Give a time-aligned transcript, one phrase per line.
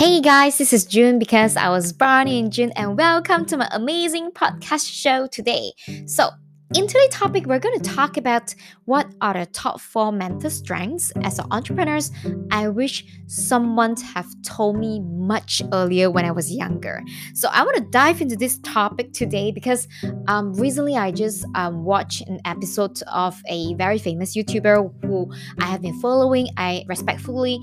[0.00, 3.68] Hey guys, this is June because I was born in June, and welcome to my
[3.70, 5.72] amazing podcast show today.
[6.06, 6.30] So,
[6.74, 8.54] in today's topic, we're going to talk about
[8.86, 12.12] what are the top four mental strengths as entrepreneurs.
[12.50, 17.02] I wish someone have told me much earlier when I was younger.
[17.34, 19.88] So I want to dive into this topic today because
[20.28, 25.66] um, recently I just um, watched an episode of a very famous YouTuber who I
[25.66, 26.48] have been following.
[26.56, 27.60] I respectfully,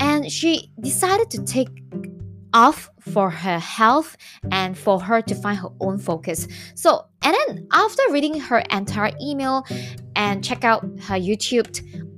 [0.00, 1.68] and she decided to take
[2.52, 4.16] off for her health
[4.50, 6.48] and for her to find her own focus.
[6.74, 9.64] So, and then after reading her entire email
[10.16, 11.68] and check out her YouTube,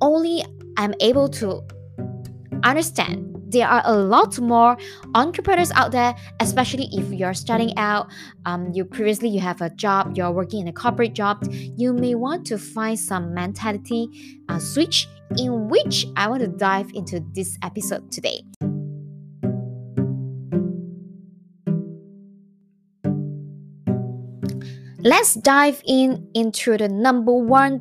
[0.00, 0.42] only
[0.76, 1.62] I'm able to
[2.62, 4.76] understand there are a lot more
[5.14, 8.10] entrepreneurs out there especially if you're starting out
[8.46, 11.44] um, you previously you have a job you're working in a corporate job
[11.76, 14.08] you may want to find some mentality
[14.48, 15.06] uh, switch
[15.38, 18.42] in which i want to dive into this episode today
[24.98, 27.80] let's dive in into the number one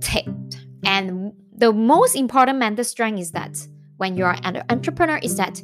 [0.00, 0.26] tip
[0.84, 3.56] and the most important mental strength is that
[3.98, 5.62] when you're an entrepreneur is that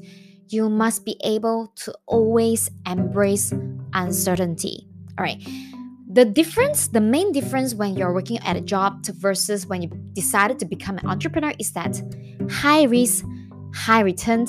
[0.49, 3.53] you must be able to always embrace
[3.93, 4.87] uncertainty.
[5.19, 5.43] All right.
[6.19, 10.59] The difference, the main difference when you're working at a job versus when you decided
[10.59, 12.03] to become an entrepreneur is that
[12.51, 13.25] high risk,
[13.73, 14.45] high return.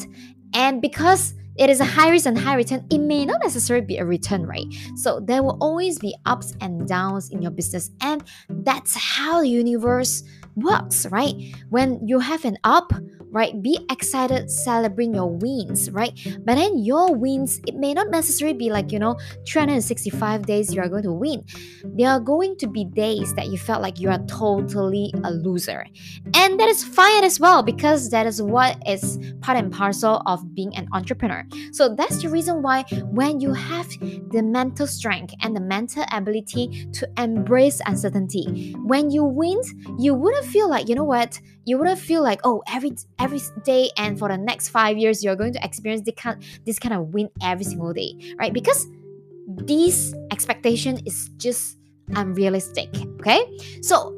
[0.55, 3.97] And because it is a high risk and high return, it may not necessarily be
[3.97, 4.65] a return, right?
[4.95, 7.91] So there will always be ups and downs in your business.
[8.01, 10.23] And that's how the universe
[10.55, 11.35] works, right?
[11.69, 12.91] When you have an up,
[13.31, 13.61] right?
[13.61, 16.13] Be excited, celebrate your wins, right?
[16.45, 20.81] But then your wins, it may not necessarily be like, you know, 365 days you
[20.81, 21.43] are going to win.
[21.83, 25.85] There are going to be days that you felt like you are totally a loser.
[26.33, 30.55] And that is fine as well because that is what is part and parcel of
[30.55, 31.45] being an entrepreneur.
[31.71, 33.87] So that's the reason why when you have
[34.31, 39.59] the mental strength and the mental ability to embrace uncertainty, when you win,
[39.99, 43.89] you wouldn't feel like, you know what, you wouldn't feel like, oh, every every day
[43.97, 47.13] and for the next five years you're going to experience this kind this kind of
[47.13, 48.53] win every single day right?
[48.53, 48.87] Because
[49.47, 51.77] this expectation is just
[52.15, 52.89] unrealistic
[53.19, 53.41] okay?
[53.81, 54.15] So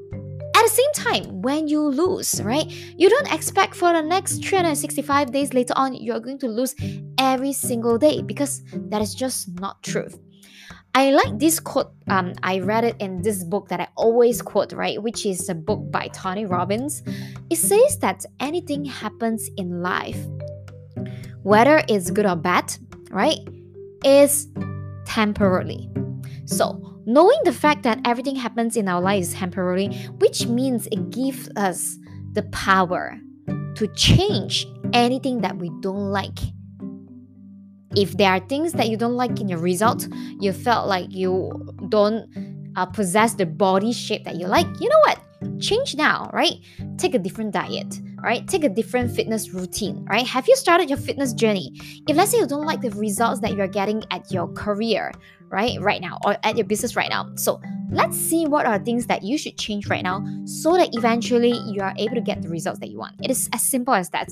[0.56, 5.31] at the same time when you lose right you don't expect for the next 365
[5.31, 6.76] days later on you're going to lose
[7.18, 10.08] every single day because that is just not true
[10.94, 11.94] I like this quote.
[12.09, 15.01] Um, I read it in this book that I always quote, right?
[15.01, 17.01] Which is a book by Tony Robbins.
[17.50, 20.19] It says that anything happens in life,
[21.44, 22.75] whether it's good or bad,
[23.09, 23.39] right,
[24.03, 24.47] is
[25.06, 25.89] temporarily.
[26.45, 29.88] So, knowing the fact that everything happens in our life is temporary,
[30.19, 31.97] which means it gives us
[32.33, 33.18] the power
[33.75, 36.39] to change anything that we don't like
[37.96, 40.07] if there are things that you don't like in your result,
[40.40, 41.52] you felt like you
[41.90, 42.25] don't
[42.75, 45.19] uh, possess the body shape that you like, you know what?
[45.59, 46.53] Change now, right?
[46.97, 48.48] Take a different diet, right?
[48.48, 50.26] Take a different fitness routine, right?
[50.26, 51.74] Have you started your fitness journey?
[52.08, 55.12] If let's say you don't like the results that you're getting at your career,
[55.50, 57.62] right, right now, or at your business right now, so
[57.92, 61.81] let's see what are things that you should change right now so that eventually you
[61.81, 63.16] are able to get the results that you want.
[63.22, 64.30] It is as simple as that.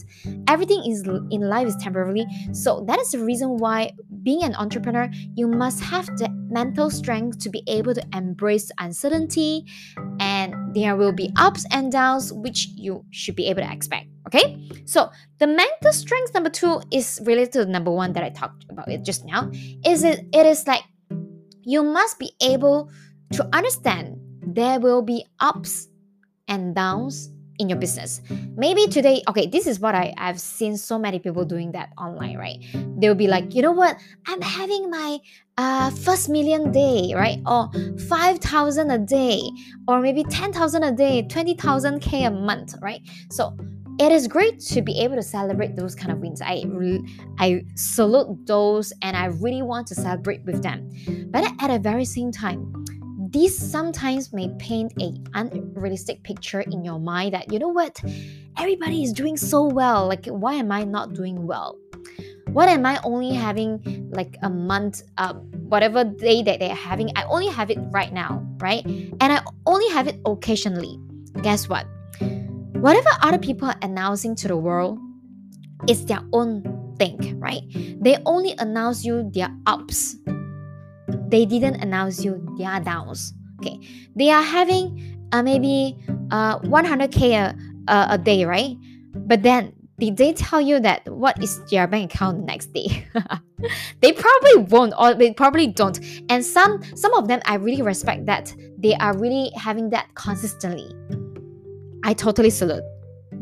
[0.48, 2.26] Everything is in life is temporarily.
[2.54, 3.92] So that is the reason why
[4.24, 9.66] being an entrepreneur, you must have the mental strength to be able to embrace uncertainty
[10.20, 14.08] and there will be ups and downs which you should be able to expect.
[14.28, 14.60] Okay?
[14.84, 15.10] So
[15.40, 18.92] the mental strength number two is related to the number one that I talked about
[18.92, 19.50] it just now.
[19.88, 20.84] Is it it is like
[21.64, 22.92] you must be able
[23.32, 25.88] to understand there will be ups
[26.52, 28.22] and downs in your business.
[28.56, 32.38] Maybe today, okay, this is what I, I've seen so many people doing that online,
[32.38, 32.58] right?
[32.98, 35.20] They'll be like, you know what, I'm having my
[35.58, 37.40] uh, first million day, right?
[37.46, 37.70] Or
[38.08, 39.42] 5,000 a day,
[39.88, 43.02] or maybe 10,000 a day, 20,000 K a month, right?
[43.30, 43.56] So
[44.00, 46.42] it is great to be able to celebrate those kind of wins.
[46.42, 46.64] I
[47.38, 50.90] I salute those and I really want to celebrate with them.
[51.32, 52.86] But at the very same time,
[53.32, 58.02] this sometimes may paint a unrealistic picture in your mind that you know what?
[58.58, 60.08] Everybody is doing so well.
[60.08, 61.78] Like why am i not doing well?
[62.48, 65.34] What am i only having like a month uh,
[65.70, 68.84] whatever day that they're having i only have it right now right?
[68.86, 71.00] And i only have it occasionally.
[71.44, 71.86] Guess what?
[72.82, 74.98] Whatever other people are announcing to the world
[75.88, 76.64] is their own
[76.98, 77.62] thing right?
[78.02, 80.18] They only announce you their ups
[81.30, 83.34] they didn't announce you their downs.
[83.60, 83.80] Okay,
[84.16, 85.98] they are having uh, maybe
[86.32, 87.56] uh, 100k a,
[87.92, 88.76] a, a day, right?
[89.14, 93.06] But then did they tell you that what is their bank account next day?
[94.02, 96.00] they probably won't or they probably don't.
[96.30, 100.90] And some some of them I really respect that they are really having that consistently.
[102.04, 102.84] I totally salute.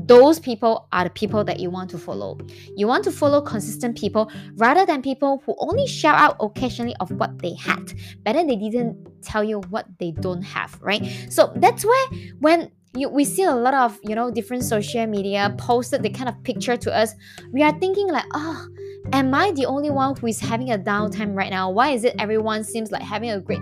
[0.07, 2.37] Those people are the people that you want to follow.
[2.75, 7.11] You want to follow consistent people rather than people who only shout out occasionally of
[7.11, 7.93] what they had,
[8.23, 11.03] but then they didn't tell you what they don't have, right?
[11.29, 12.07] So that's where
[12.39, 16.29] when you, we see a lot of you know different social media posted the kind
[16.29, 17.13] of picture to us
[17.51, 18.67] we are thinking like oh
[19.11, 22.15] am i the only one who is having a downtime right now why is it
[22.17, 23.61] everyone seems like having a great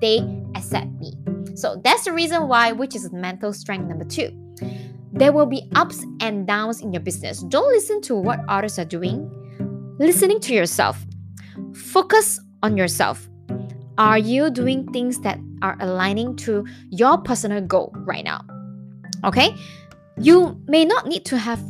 [0.00, 0.20] day
[0.54, 1.12] except me
[1.54, 4.30] so that's the reason why which is mental strength number two
[5.12, 7.40] there will be ups and downs in your business.
[7.42, 9.30] Don't listen to what others are doing.
[9.98, 11.04] Listening to yourself.
[11.74, 13.28] Focus on yourself.
[13.98, 18.40] Are you doing things that are aligning to your personal goal right now?
[19.24, 19.54] Okay,
[20.18, 21.60] you may not need to have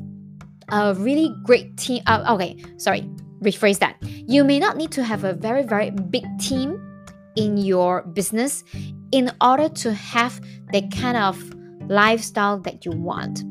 [0.70, 2.02] a really great team.
[2.06, 3.02] Uh, okay, sorry,
[3.43, 3.96] rephrase that.
[4.02, 6.81] You may not need to have a very, very big team
[7.36, 8.62] in your business
[9.12, 10.40] in order to have
[10.72, 11.36] the kind of
[11.90, 13.44] lifestyle that you want.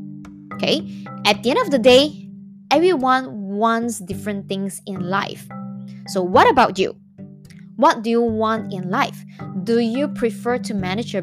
[0.55, 2.27] Okay, at the end of the day,
[2.71, 5.47] everyone wants different things in life.
[6.07, 6.95] So, what about you?
[7.75, 9.23] What do you want in life?
[9.63, 11.21] Do you prefer to manage a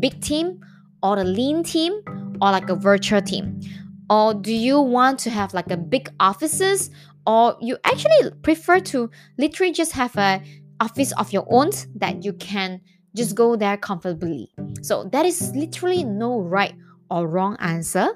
[0.00, 0.58] big team
[1.02, 1.92] or a lean team
[2.40, 3.60] or like a virtual team?
[4.10, 6.90] Or do you want to have like a big offices
[7.26, 10.42] or you actually prefer to literally just have a
[10.80, 12.80] office of your own that you can
[13.14, 14.50] just go there comfortably.
[14.82, 16.74] So that is literally no right
[17.10, 18.08] or wrong answer.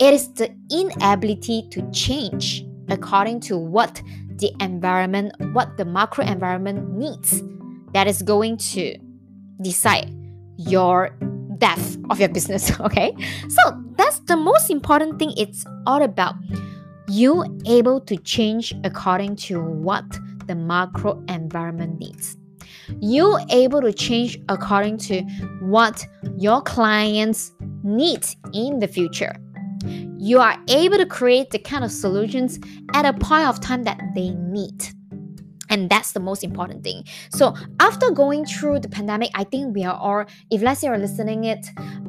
[0.00, 4.02] It is the inability to change according to what
[4.36, 7.42] the environment, what the macro environment needs,
[7.92, 8.96] that is going to
[9.60, 10.10] decide
[10.56, 11.10] your
[11.58, 12.72] death of your business.
[12.80, 13.14] Okay,
[13.48, 13.60] so
[13.96, 15.32] that's the most important thing.
[15.36, 16.34] It's all about
[17.08, 20.04] you able to change according to what
[20.46, 22.36] the macro environment needs
[23.00, 25.22] you able to change according to
[25.62, 29.34] what your clients need in the future.
[30.18, 32.58] You are able to create the kind of solutions
[32.94, 34.92] at a point of time that they need.
[35.70, 37.04] And that's the most important thing.
[37.30, 40.98] So after going through the pandemic, I think we are all, if let's say you're
[40.98, 41.64] listening it,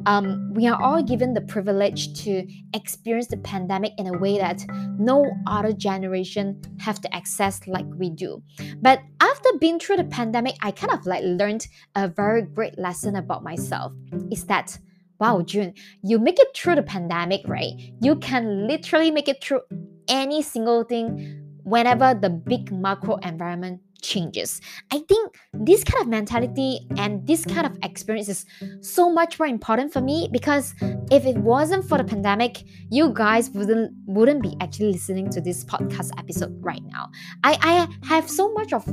[0.06, 4.64] um, we are all given the privilege to experience the pandemic in a way that
[4.98, 8.42] no other generation have to access like we do.
[8.80, 13.16] But after being through the pandemic, I kind of like learned a very great lesson
[13.16, 13.92] about myself.
[14.30, 14.76] Is that
[15.20, 17.74] wow, June, you make it through the pandemic, right?
[18.00, 19.60] You can literally make it through
[20.08, 24.60] any single thing whenever the big macro environment changes.
[24.90, 28.44] I think this kind of mentality and this kind of experience is
[28.80, 30.74] so much more important for me because
[31.10, 35.64] if it wasn't for the pandemic, you guys wouldn't wouldn't be actually listening to this
[35.64, 37.10] podcast episode right now.
[37.44, 38.84] I, I have so much of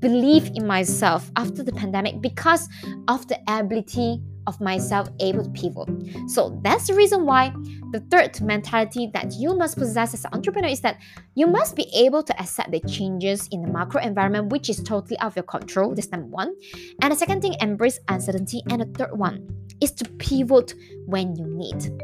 [0.00, 2.68] belief in myself after the pandemic because
[3.08, 5.88] of the ability of myself able to pivot.
[6.30, 7.52] So that's the reason why
[7.92, 10.98] the third mentality that you must possess as an entrepreneur is that
[11.34, 15.18] you must be able to accept the changes in the macro environment, which is totally
[15.18, 15.94] out of your control.
[15.94, 16.54] That's number one.
[17.02, 18.62] And the second thing, embrace uncertainty.
[18.70, 19.48] And the third one
[19.80, 20.74] is to pivot
[21.06, 22.02] when you need.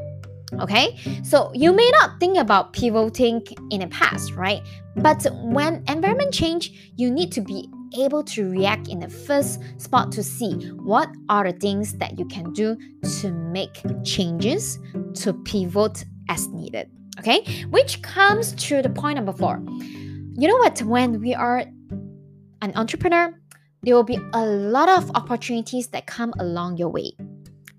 [0.61, 4.61] Okay, so you may not think about pivoting in the past, right?
[4.97, 10.13] But when environment change, you need to be able to react in the first spot
[10.13, 12.77] to see what are the things that you can do
[13.21, 14.79] to make changes
[15.15, 16.91] to pivot as needed.
[17.19, 19.63] Okay, which comes to the point number four.
[20.35, 20.81] You know what?
[20.83, 21.65] When we are
[22.63, 23.35] an entrepreneur,
[23.83, 27.13] there will be a lot of opportunities that come along your way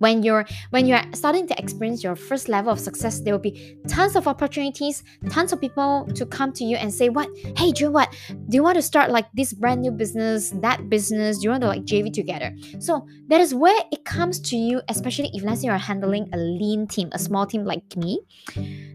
[0.03, 1.15] when you're when you're mm.
[1.15, 5.53] starting to experience your first level of success there will be tons of opportunities tons
[5.53, 7.29] of people to come to you and say what?
[7.57, 8.10] Hey do you what?
[8.50, 11.39] Do you want to start like this brand new business that business?
[11.39, 12.53] Do you want to like jv together?
[12.79, 16.38] So that is where it comes to you especially if let's say you're handling a
[16.38, 18.19] lean team a small team like me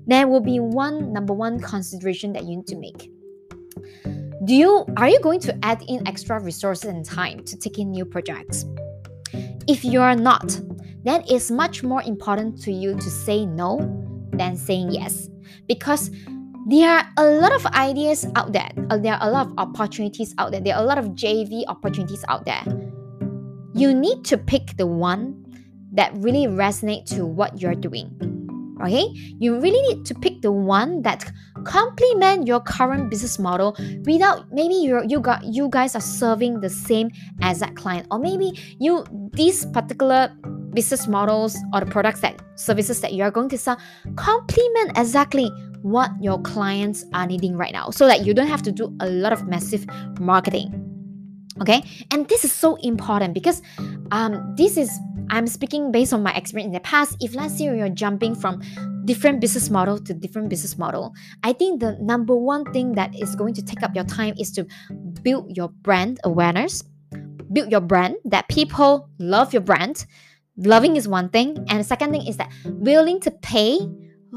[0.06, 3.10] there will be one number one consideration that you need to make.
[4.44, 7.90] Do you are you going to add in extra resources and time to take in
[7.90, 8.66] new projects?
[9.66, 10.58] If you are not
[11.04, 13.78] then it's much more important to you to say no
[14.32, 15.28] than saying yes.
[15.66, 16.10] Because
[16.66, 20.34] there are a lot of ideas out there, uh, there are a lot of opportunities
[20.38, 22.62] out there, there are a lot of JV opportunities out there.
[23.74, 25.44] You need to pick the one
[25.92, 28.12] that really resonate to what you're doing.
[28.82, 29.08] Okay?
[29.38, 31.30] You really need to pick the one that
[31.64, 36.70] complement your current business model without maybe you you got you guys are serving the
[36.70, 37.10] same
[37.42, 40.30] exact client or maybe you this particular
[40.74, 43.78] business models or the products that services that you are going to sell
[44.16, 45.50] complement exactly
[45.82, 49.08] what your clients are needing right now so that you don't have to do a
[49.08, 49.86] lot of massive
[50.20, 50.84] marketing
[51.60, 51.82] okay?
[52.12, 53.62] And this is so important because
[54.10, 54.90] um, this is
[55.30, 57.16] i'm speaking based on my experience in the past.
[57.20, 58.62] If let's say you're jumping from
[59.04, 63.34] different business model to different business model i think the number one thing that is
[63.34, 64.66] going to take up your time is to
[65.22, 66.82] build your brand awareness
[67.54, 70.04] build your brand that people love your brand
[70.58, 73.78] loving is one thing and the second thing is that willing to pay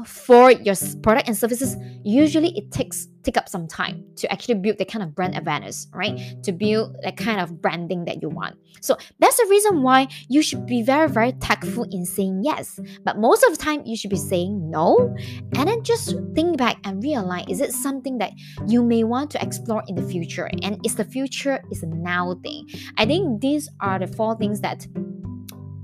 [0.06, 4.78] for your product and services usually it takes take up some time to actually build
[4.78, 6.18] the kind of brand awareness right?
[6.42, 8.56] To build the kind of branding that you want.
[8.80, 12.80] So that's the reason why you should be very very tactful in saying yes.
[13.04, 15.14] But most of the time you should be saying no
[15.56, 18.32] and then just think back and realize is it something that
[18.66, 20.50] you may want to explore in the future?
[20.62, 22.66] And is the future is a now thing?
[22.96, 24.86] I think these are the four things that